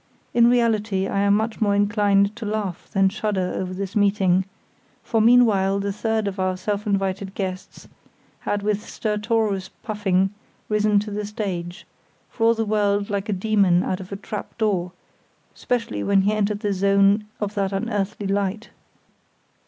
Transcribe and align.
In 0.33 0.49
reality 0.49 1.07
I 1.07 1.19
am 1.19 1.35
much 1.35 1.61
more 1.61 1.75
inclined 1.75 2.35
to 2.37 2.43
laugh 2.43 2.89
than 2.91 3.09
shudder 3.09 3.53
over 3.55 3.71
this 3.71 3.95
meeting; 3.95 4.45
for 5.03 5.21
meanwhile 5.21 5.79
the 5.79 5.93
third 5.93 6.27
of 6.27 6.39
our 6.39 6.57
self 6.57 6.87
invited 6.87 7.35
guests 7.35 7.87
had 8.39 8.63
with 8.63 8.83
stertorous 8.89 9.69
puffing 9.83 10.31
risen 10.69 10.97
to 11.01 11.11
the 11.11 11.23
stage, 11.23 11.85
for 12.31 12.45
all 12.45 12.55
the 12.55 12.65
world 12.65 13.11
like 13.11 13.29
a 13.29 13.31
demon 13.31 13.83
out 13.83 13.99
of 13.99 14.11
a 14.11 14.15
trapdoor, 14.15 14.91
specially 15.53 16.01
when 16.03 16.21
he 16.23 16.33
entered 16.33 16.61
the 16.61 16.73
zone 16.73 17.25
of 17.39 17.53
that 17.53 17.71
unearthly 17.71 18.25
light. 18.25 18.71